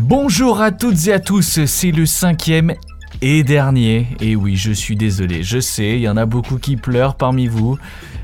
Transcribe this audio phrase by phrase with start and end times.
[0.00, 2.72] Bonjour à toutes et à tous, c'est le cinquième
[3.20, 4.06] et dernier.
[4.20, 7.48] Et oui, je suis désolé, je sais, il y en a beaucoup qui pleurent parmi
[7.48, 7.76] vous.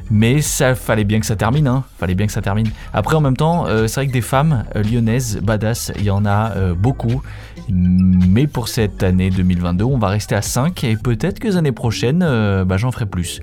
[0.08, 1.82] Mais ça fallait bien que ça termine, hein.
[1.98, 2.68] Fallait bien que ça termine.
[2.92, 6.10] Après, en même temps, euh, c'est vrai que des femmes euh, lyonnaises, badass, il y
[6.10, 7.22] en a euh, beaucoup.
[7.68, 11.72] Mais pour cette année 2022, on va rester à 5 et peut-être que les années
[11.72, 12.20] prochaines,
[12.64, 13.40] bah, j'en ferai plus.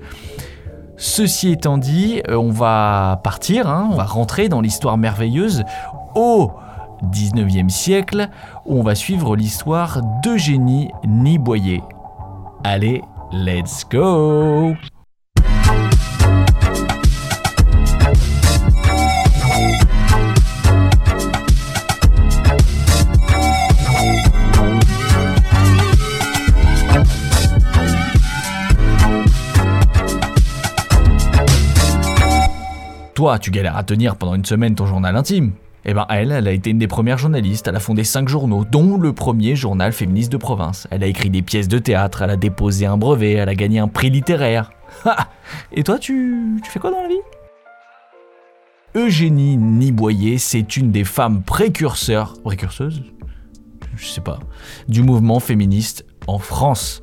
[0.96, 5.64] Ceci étant dit, on va partir, hein, on va rentrer dans l'histoire merveilleuse.
[6.14, 6.52] Oh
[7.10, 8.28] 19e siècle,
[8.66, 11.82] on va suivre l'histoire d'Eugénie Niboyer.
[12.64, 14.74] Allez, let's go
[33.14, 35.52] Toi, tu galères à tenir pendant une semaine ton journal intime.
[35.84, 38.64] Eh ben elle, elle a été une des premières journalistes, elle a fondé cinq journaux,
[38.64, 40.86] dont le premier journal féministe de province.
[40.90, 43.80] Elle a écrit des pièces de théâtre, elle a déposé un brevet, elle a gagné
[43.80, 44.70] un prix littéraire.
[45.72, 47.20] Et toi, tu, fais quoi dans la vie?
[48.94, 53.02] Eugénie Niboyer, c'est une des femmes précurseurs, précurseuses
[53.96, 54.38] Je sais pas,
[54.88, 57.00] du mouvement féministe en France.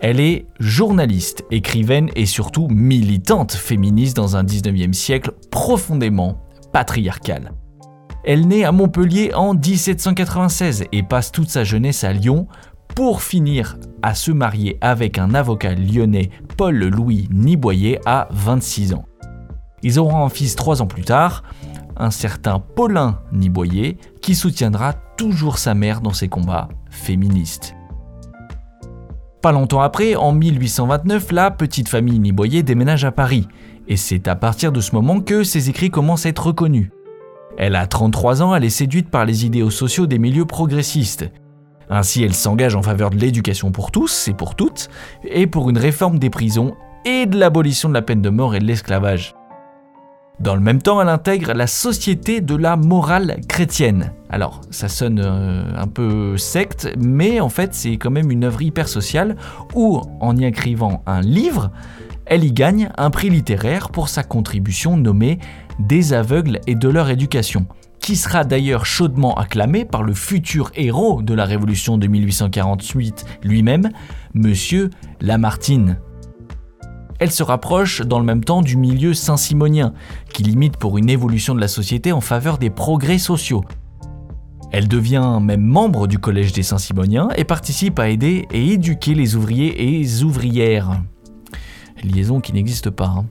[0.00, 7.52] Elle est journaliste, écrivaine et surtout militante féministe dans un 19e siècle profondément patriarcal.
[8.24, 12.46] Elle naît à Montpellier en 1796 et passe toute sa jeunesse à Lyon
[12.94, 19.04] pour finir à se marier avec un avocat lyonnais, Paul-Louis Niboyer, à 26 ans.
[19.82, 21.42] Ils auront un fils trois ans plus tard,
[21.96, 27.74] un certain Paulin Niboyer, qui soutiendra toujours sa mère dans ses combats féministes.
[29.40, 33.48] Pas longtemps après, en 1829, la petite famille Niboyer déménage à Paris,
[33.88, 36.90] et c'est à partir de ce moment que ses écrits commencent à être reconnus.
[37.62, 41.30] Elle a 33 ans, elle est séduite par les idéaux sociaux des milieux progressistes.
[41.90, 44.88] Ainsi, elle s'engage en faveur de l'éducation pour tous et pour toutes,
[45.24, 48.60] et pour une réforme des prisons et de l'abolition de la peine de mort et
[48.60, 49.34] de l'esclavage.
[50.40, 54.14] Dans le même temps, elle intègre la Société de la morale chrétienne.
[54.30, 58.62] Alors, ça sonne euh, un peu secte, mais en fait, c'est quand même une œuvre
[58.62, 59.36] hyper sociale
[59.74, 61.70] où, en y écrivant un livre,
[62.24, 65.38] elle y gagne un prix littéraire pour sa contribution nommée
[65.78, 67.66] Des aveugles et de leur éducation,
[68.00, 73.90] qui sera d'ailleurs chaudement acclamé par le futur héros de la Révolution de 1848 lui-même,
[74.34, 75.98] Monsieur Lamartine.
[77.18, 79.92] Elle se rapproche dans le même temps du milieu saint-simonien,
[80.32, 83.64] qui limite pour une évolution de la société en faveur des progrès sociaux.
[84.72, 89.34] Elle devient même membre du Collège des Saint-Simoniens et participe à aider et éduquer les
[89.34, 91.02] ouvriers et ouvrières
[92.04, 93.06] liaison qui n'existe pas.
[93.06, 93.26] Hein.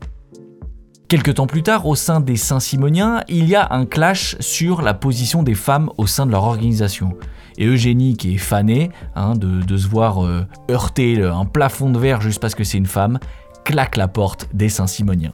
[1.09, 4.93] Quelque temps plus tard, au sein des Saint-Simoniens, il y a un clash sur la
[4.93, 7.17] position des femmes au sein de leur organisation.
[7.57, 12.21] Et Eugénie, qui est fanée hein, de, se voir euh, heurter un plafond de verre
[12.21, 13.17] juste parce que c'est une femme,
[13.65, 15.31] claque la porte des Saint-Simoniens.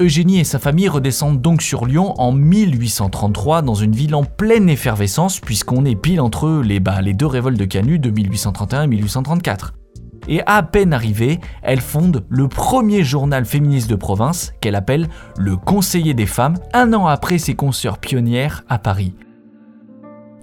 [0.00, 4.68] Eugénie et sa famille redescendent donc sur Lyon en 1833 dans une ville en pleine
[4.68, 8.86] effervescence puisqu'on est pile entre les, bah, les deux révoltes de Canut de 1831 et
[8.88, 9.74] 1834
[10.28, 15.08] et à peine arrivée, elle fonde le premier journal féministe de province qu'elle appelle
[15.38, 19.14] Le Conseiller des femmes, un an après ses consoeurs pionnières à Paris.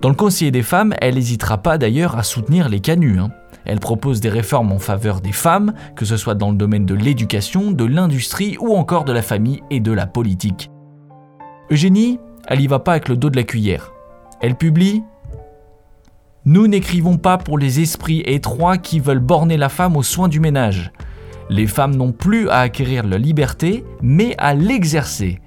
[0.02, 3.20] Dans le Conseiller des femmes, elle n'hésitera pas d'ailleurs à soutenir les canuts.
[3.20, 3.32] Hein.
[3.66, 6.94] Elle propose des réformes en faveur des femmes, que ce soit dans le domaine de
[6.94, 10.70] l'éducation, de l'industrie ou encore de la famille et de la politique.
[11.72, 13.92] Eugénie, elle y va pas avec le dos de la cuillère.
[14.40, 15.04] Elle publie
[16.48, 20.40] nous n'écrivons pas pour les esprits étroits qui veulent borner la femme aux soins du
[20.40, 20.94] ménage.
[21.50, 25.42] Les femmes n'ont plus à acquérir leur liberté, mais à l'exercer.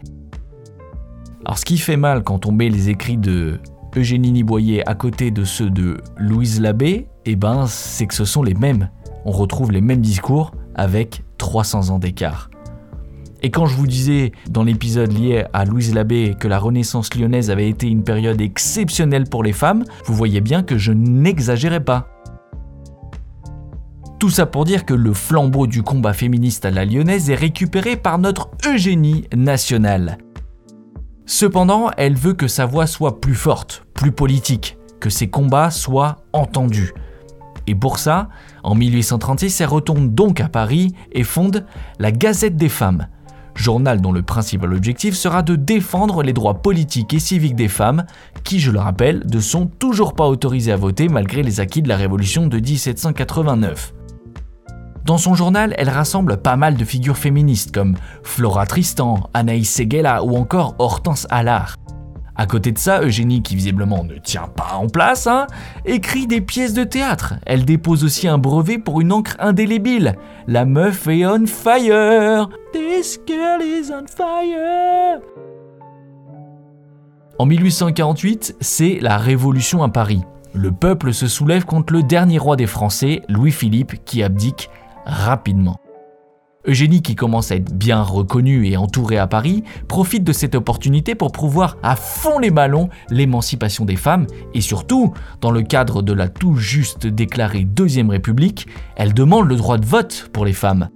[1.47, 3.61] Alors ce qui fait mal quand on met les écrits de
[3.97, 8.43] Eugénie Niboyer à côté de ceux de Louise Labbé, eh ben c'est que ce sont
[8.43, 8.91] les mêmes.
[9.25, 12.51] On retrouve les mêmes discours avec 300 ans d'écart.
[13.43, 17.51] Et quand je vous disais dans l'épisode lié à Louise Labbé que la Renaissance lyonnaise
[17.51, 22.09] avait été une période exceptionnelle pour les femmes, vous voyez bien que je n'exagérais pas.
[24.19, 27.97] Tout ça pour dire que le flambeau du combat féministe à la lyonnaise est récupéré
[27.97, 30.19] par notre Eugénie nationale.
[31.25, 36.17] Cependant, elle veut que sa voix soit plus forte, plus politique, que ses combats soient
[36.35, 36.93] entendus.
[37.67, 38.29] Et pour ça,
[38.63, 41.65] en 1836, elle retourne donc à Paris et fonde
[41.99, 43.07] la Gazette des femmes,
[43.55, 48.05] journal dont le principal objectif sera de défendre les droits politiques et civiques des femmes,
[48.45, 51.89] qui, je le rappelle, ne sont toujours pas autorisées à voter malgré les acquis de
[51.89, 53.95] la Révolution de 1789.
[55.05, 60.23] Dans son journal, elle rassemble pas mal de figures féministes comme Flora Tristan, Anaïs Seguela
[60.23, 61.80] ou encore Hortense Allard.
[62.41, 65.47] À côté de ça, Eugénie, qui visiblement ne tient pas en place, hein,
[65.85, 67.35] écrit des pièces de théâtre.
[67.45, 70.17] Elle dépose aussi un brevet pour une encre indélébile.
[70.47, 72.49] La meuf est on fire.
[72.73, 75.21] This girl is on fire?
[77.39, 80.23] En 1848, c'est la Révolution à Paris.
[80.55, 84.71] Le peuple se soulève contre le dernier roi des Français, Louis-Philippe, qui abdique
[85.05, 85.80] rapidement.
[86.67, 91.15] Eugénie, qui commence à être bien reconnue et entourée à Paris, profite de cette opportunité
[91.15, 96.13] pour prouvoir à fond les ballons l'émancipation des femmes et surtout, dans le cadre de
[96.13, 98.67] la tout juste déclarée Deuxième République,
[98.97, 100.91] elle demande le droit de vote pour les femmes.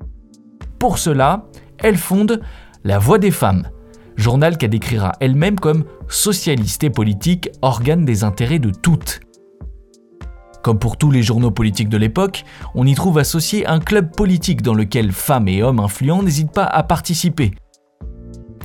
[0.79, 1.47] Pour cela,
[1.79, 2.43] elle fonde
[2.85, 3.69] La Voix des femmes,
[4.17, 9.21] journal qu'elle décrira elle-même comme socialiste et politique, organe des intérêts de toutes.
[10.65, 14.63] Comme pour tous les journaux politiques de l'époque, on y trouve associé un club politique
[14.63, 17.51] dans lequel femmes et hommes influents n'hésitent pas à participer.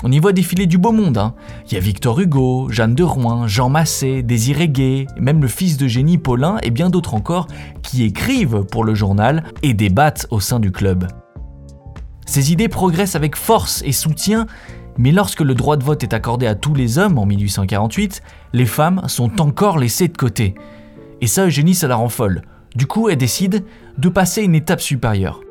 [0.03, 1.17] On y voit défiler du beau monde.
[1.17, 1.35] Hein.
[1.67, 5.75] Il y a Victor Hugo, Jeanne de Rouen, Jean Massé, Désiré Gay, même le fils
[5.75, 7.47] de génie Paulin et bien d'autres encore
[7.83, 11.05] qui écrivent pour le journal et débattent au sein du club.
[12.25, 14.47] Ces idées progressent avec force et soutien,
[14.97, 18.21] mais lorsque le droit de vote est accordé à tous les hommes en 1848,
[18.53, 20.55] les femmes sont encore laissées de côté.
[21.21, 22.41] Et ça, Eugénie, ça la rend folle.
[22.75, 23.63] Du coup, elle décide
[23.97, 25.41] de passer une étape supérieure.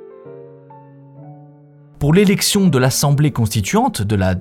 [1.99, 4.37] Pour l'élection de l'Assemblée constituante de la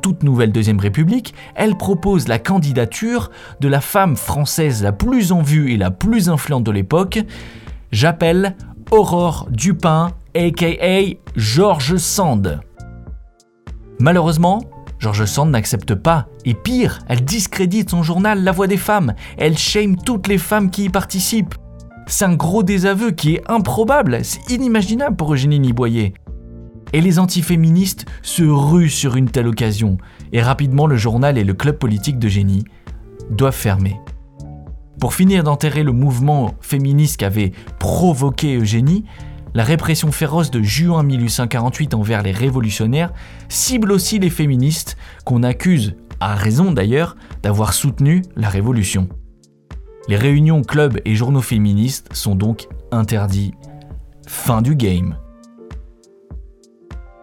[0.00, 3.30] toute nouvelle Deuxième République, elle propose la candidature
[3.60, 7.20] de la femme française la plus en vue et la plus influente de l'époque.
[7.92, 8.56] J'appelle
[8.90, 12.60] Aurore Dupin, aka Georges Sand.
[13.98, 14.62] Malheureusement,
[15.00, 19.56] George Sand n'accepte pas, et pire, elle discrédite son journal La Voix des femmes, elle
[19.56, 21.54] shame toutes les femmes qui y participent.
[22.06, 26.12] C'est un gros désaveu qui est improbable, c'est inimaginable pour Eugénie Niboyer.
[26.92, 29.96] Et les antiféministes se ruent sur une telle occasion,
[30.32, 32.64] et rapidement le journal et le club politique d'Eugénie
[33.30, 33.96] doivent fermer.
[35.00, 39.06] Pour finir d'enterrer le mouvement féministe qu'avait provoqué Eugénie,
[39.54, 43.12] la répression féroce de juin 1848 envers les révolutionnaires
[43.48, 49.08] cible aussi les féministes qu'on accuse, à raison d'ailleurs, d'avoir soutenu la révolution.
[50.08, 53.54] Les réunions, clubs et journaux féministes sont donc interdits.
[54.26, 55.16] Fin du game.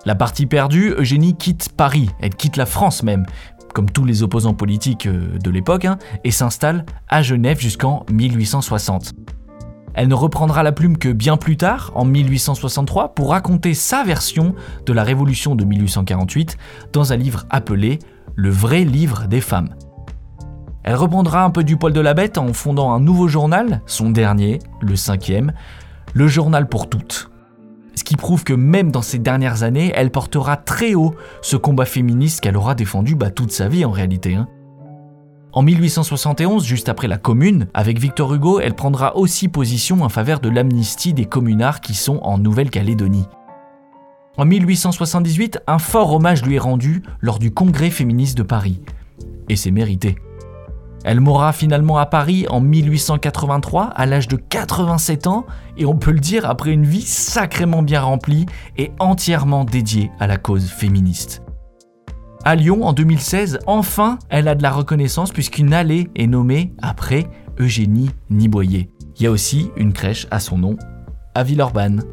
[0.05, 3.25] La partie perdue, Eugénie quitte Paris, elle quitte la France même,
[3.73, 9.13] comme tous les opposants politiques euh, de l'époque, hein, et s'installe à Genève jusqu'en 1860.
[9.97, 14.53] Elle ne reprendra la plume que bien plus tard, en 1863, pour raconter sa version
[14.85, 16.55] de la Révolution de 1848
[16.93, 17.97] dans un livre appelé
[18.35, 19.73] Le vrai livre des femmes.
[20.83, 24.11] Elle reprendra un peu du poil de la bête en fondant un nouveau journal, son
[24.11, 25.51] dernier, le cinquième,
[26.13, 27.31] le journal pour toutes.
[27.95, 31.85] Ce qui prouve que même dans ces dernières années, elle portera très haut ce combat
[31.85, 34.35] féministe qu'elle aura défendu bah, toute sa vie en réalité.
[34.35, 34.47] Hein.
[35.53, 40.39] En 1871, juste après la Commune, avec Victor Hugo, elle prendra aussi position en faveur
[40.39, 43.25] de l'amnistie des communards qui sont en Nouvelle-Calédonie.
[44.37, 48.81] En 1878, un fort hommage lui est rendu lors du Congrès féministe de Paris.
[49.49, 50.17] Et c'est mérité.
[51.05, 55.45] Elle mourra finalement à Paris en 1883 à l'âge de 87 ans
[55.77, 58.45] et on peut le dire après une vie sacrément bien remplie
[58.77, 61.41] et entièrement dédiée à la cause féministe.
[62.49, 67.27] À Lyon, en 2016, enfin, elle a de la reconnaissance puisqu'une allée est nommée après
[67.59, 68.89] Eugénie Niboyer.
[69.17, 70.77] Il y a aussi une crèche à son nom
[71.35, 72.03] à Villeurbanne.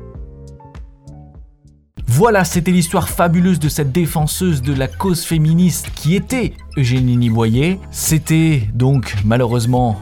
[2.17, 7.81] Voilà, c'était l'histoire fabuleuse de cette défenseuse de la cause féministe qui était Eugénie Niboyer.
[7.91, 10.01] C'était donc malheureusement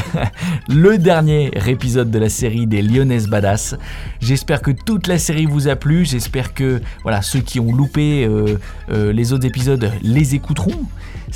[0.70, 3.76] le dernier épisode de la série des Lyonnaises Badass.
[4.20, 6.06] J'espère que toute la série vous a plu.
[6.06, 8.58] J'espère que voilà ceux qui ont loupé euh,
[8.90, 10.86] euh, les autres épisodes les écouteront.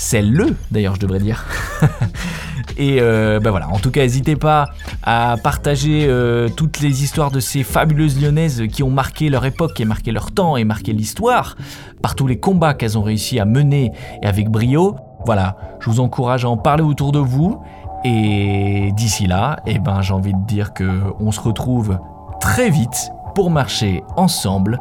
[0.01, 1.45] C'est le d'ailleurs, je devrais dire.
[2.77, 4.67] Et euh, ben voilà, en tout cas, n'hésitez pas
[5.03, 9.81] à partager euh, toutes les histoires de ces fabuleuses lyonnaises qui ont marqué leur époque
[9.81, 11.57] et marqué leur temps et marqué l'histoire
[12.01, 13.91] par tous les combats qu'elles ont réussi à mener
[14.23, 14.95] et avec brio.
[15.27, 17.61] Voilà, je vous encourage à en parler autour de vous.
[18.05, 20.89] Et d'ici là, eh ben, j'ai envie de dire que
[21.19, 21.99] on se retrouve
[22.41, 24.79] très vite pour marcher ensemble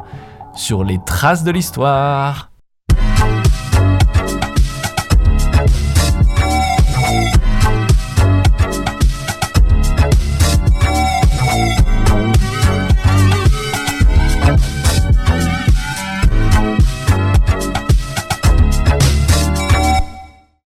[0.54, 2.47] sur les traces de l'histoire.